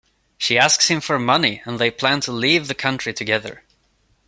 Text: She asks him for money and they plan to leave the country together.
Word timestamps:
She 0.39 0.57
asks 0.57 0.87
him 0.89 0.99
for 0.99 1.19
money 1.19 1.61
and 1.63 1.77
they 1.77 1.91
plan 1.91 2.21
to 2.21 2.31
leave 2.31 2.67
the 2.67 2.73
country 2.73 3.13
together. 3.13 3.61